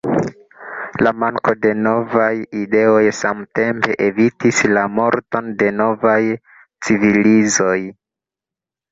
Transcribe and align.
La 1.07 1.09
manko 1.23 1.51
de 1.65 1.73
novaj 1.87 2.29
ideoj 2.59 3.03
samtempe 3.17 3.97
evitis 4.05 4.61
la 4.77 4.85
morton 4.93 5.51
de 5.59 5.67
novaj 5.83 6.17
civilizoj. 6.89 7.77